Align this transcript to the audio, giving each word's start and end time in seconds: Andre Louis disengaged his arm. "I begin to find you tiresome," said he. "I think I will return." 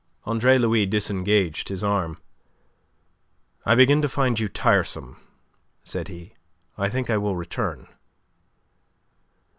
Andre 0.25 0.57
Louis 0.57 0.87
disengaged 0.87 1.69
his 1.69 1.83
arm. 1.83 2.17
"I 3.67 3.75
begin 3.75 4.01
to 4.01 4.09
find 4.09 4.39
you 4.39 4.47
tiresome," 4.47 5.17
said 5.83 6.07
he. 6.07 6.33
"I 6.75 6.89
think 6.89 7.11
I 7.11 7.17
will 7.19 7.35
return." 7.35 7.85